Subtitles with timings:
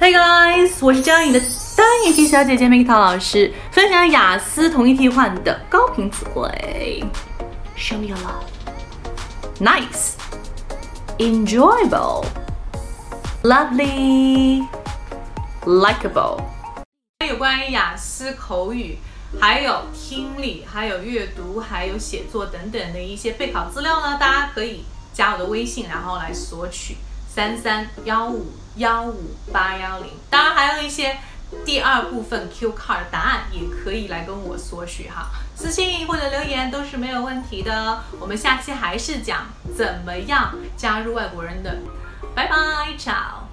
[0.00, 1.40] Hey guys，我是教你的
[1.76, 7.04] 单眼皮小姐姐 Miki 陶老师，分享雅思同义替换的高频词汇。
[7.76, 8.42] Show me your love.
[9.60, 10.14] Nice,
[11.18, 12.24] enjoyable,
[13.44, 14.66] lovely,
[15.64, 16.42] likable。
[17.26, 18.98] 有关于雅思口语，
[19.40, 26.96] 还有听力，还有阅读，还有写作等等的一些备考资料呢，大家可以加我的微信，然后来索取。
[27.34, 31.18] 三三幺五幺五八幺零，当然还有一些
[31.64, 38.04] 第二部分 Q card 答案也可以来跟我索取哈，私信或者留言都是没有问题的。
[38.20, 41.76] 我们下期还是讲怎么样加入外国人的，
[42.36, 42.56] 拜拜
[42.96, 43.43] ，ciao。